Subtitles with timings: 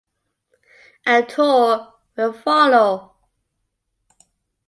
[1.05, 3.13] A tour will follow.